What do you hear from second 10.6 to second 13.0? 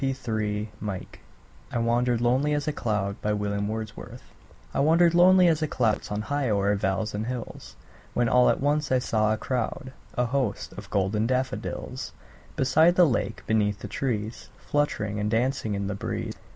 of golden daffodils; Beside